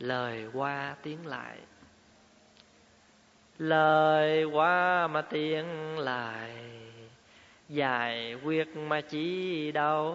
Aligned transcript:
lời 0.00 0.46
qua 0.54 0.94
tiếng 1.02 1.26
lại. 1.26 1.56
Lời 3.58 4.44
qua 4.44 5.06
mà 5.06 5.22
tiếng 5.22 5.98
lại. 5.98 6.50
Dài 7.68 8.34
quyết 8.44 8.76
mà 8.76 9.00
chỉ 9.00 9.72
đâu. 9.72 10.14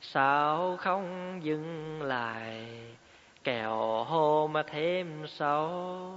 Sao 0.00 0.76
không 0.76 1.40
dừng 1.42 2.02
lại? 2.02 2.66
Kẹo 3.44 4.04
hô 4.04 4.46
mà 4.46 4.62
thêm 4.62 5.26
sâu. 5.26 6.12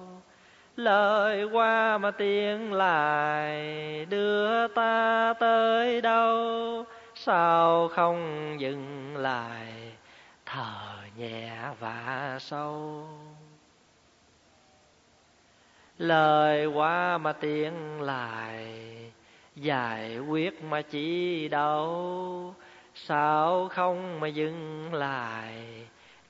Lời 0.76 1.44
qua 1.44 1.98
mà 1.98 2.12
tiếng 2.12 2.74
lại. 2.74 4.06
Đưa 4.06 4.68
ta 4.68 5.34
tới 5.40 6.02
đâu? 6.02 6.86
Sao 7.16 7.88
không 7.88 8.56
dừng 8.60 9.18
lại? 9.18 9.92
Thở 10.52 10.96
nhẹ 11.18 11.52
và 11.80 12.38
sâu. 12.40 13.04
Lời 15.98 16.66
qua 16.66 17.18
mà 17.18 17.34
tiếng 17.34 18.02
lại, 18.02 18.68
giải 19.56 20.20
quyết 20.20 20.64
mà 20.64 20.82
chỉ 20.82 21.48
đâu. 21.48 22.54
Sao 22.96 23.68
không 23.68 24.20
mà 24.20 24.28
dừng 24.28 24.94
lại, 24.94 25.54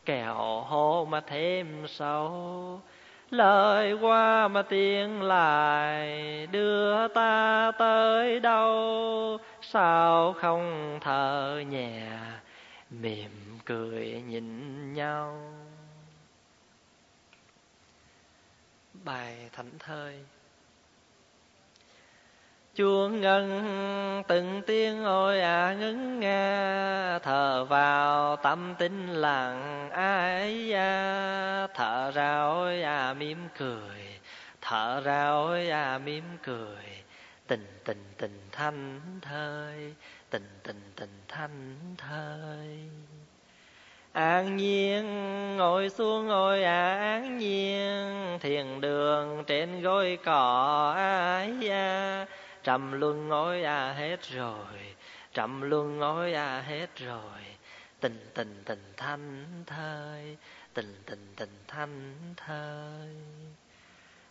kẹo 0.06 0.62
hô 0.62 1.06
mà 1.06 1.22
thêm 1.22 1.88
sâu. 1.88 2.82
Lời 3.30 3.94
qua 3.94 4.48
mà 4.48 4.62
tiếng 4.62 5.22
lại, 5.22 6.48
đưa 6.48 7.08
ta 7.08 7.72
tới 7.80 8.40
đâu? 8.40 9.38
Sao 9.62 10.34
không 10.34 10.98
thở 11.02 11.64
nhẹ 11.70 12.17
mỉm 12.90 13.60
cười 13.66 14.24
nhìn 14.28 14.94
nhau. 14.94 15.54
Bài 18.94 19.50
thánh 19.54 19.72
thơi. 19.80 20.26
Chuông 22.76 23.22
ngân 23.22 24.24
từng 24.28 24.62
tiếng 24.68 25.04
ôi 25.04 25.42
à 25.42 25.74
ngấn 25.80 26.20
nga 26.20 27.20
thở 27.20 27.66
vào 27.66 28.36
tâm 28.36 28.76
tính 28.80 29.08
lặng 29.08 29.90
ai 29.92 30.74
à 30.74 31.68
thở 31.74 32.12
ra 32.12 32.42
ôi 32.42 32.82
à 32.82 33.14
mỉm 33.14 33.48
cười, 33.58 34.20
thở 34.62 35.02
ra 35.02 35.30
ôi 35.30 35.70
à 35.70 35.98
mỉm 35.98 36.24
cười. 36.44 37.04
Tình 37.48 37.68
tình 37.86 38.04
tình 38.18 38.40
thanh 38.52 39.02
thơi, 39.22 39.96
tình 40.30 40.60
tình 40.64 40.82
tình 40.96 41.22
thanh 41.28 41.76
thơi 41.98 42.37
an 44.18 44.58
nhiên, 44.58 45.06
ngồi 45.58 45.90
xuống 45.90 46.28
ngồi 46.28 46.64
an 46.64 47.38
nhiên, 47.38 48.38
thiền 48.42 48.82
đường 48.82 49.44
trên 49.48 49.82
gối 49.82 50.18
cỏ 50.26 50.94
ai 50.98 51.70
à 51.70 52.26
trầm 52.64 52.92
luân 52.92 53.28
ngồi 53.28 53.64
à 53.64 53.94
hết 53.94 54.24
rồi, 54.24 54.96
trầm 55.34 55.62
luân 55.62 55.98
ngồi 55.98 56.34
à 56.34 56.64
hết 56.68 56.88
rồi. 56.96 57.42
Tình 58.00 58.30
tình 58.34 58.62
tình 58.66 58.94
thanh 58.98 59.46
thơi, 59.66 60.38
tình 60.74 60.96
tình 61.06 61.34
tình 61.36 61.58
thanh 61.68 62.14
thơi. 62.38 63.10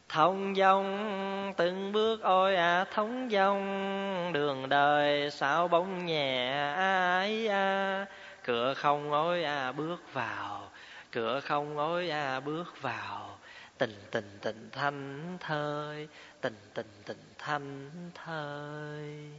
Thông 0.09 0.55
dong 0.55 1.53
từng 1.56 1.93
bước 1.93 2.23
ôi 2.23 2.56
à 2.56 2.84
thống 2.95 3.28
dong 3.33 4.33
đường 4.33 4.69
đời 4.69 5.31
sao 5.31 5.69
bóng 5.69 6.06
nhẹ 6.06 6.50
ai 6.77 7.48
à 7.48 8.06
cửa 8.47 8.75
không 8.75 9.13
ôi 9.13 9.45
à 9.45 9.73
bước 9.73 10.13
vào. 10.13 10.71
Cửa 11.13 11.41
không 11.41 11.79
ôi 11.79 12.11
à 12.11 12.41
bước 12.41 12.83
vào. 12.83 13.39
Tình 13.79 13.95
tình 14.11 14.39
tình 14.43 14.69
thanh 14.73 15.37
thơi. 15.41 16.09
Tình 16.41 16.57
tình 16.75 17.03
tình 17.07 17.23
thanh 17.39 17.91
thơi. 18.15 19.31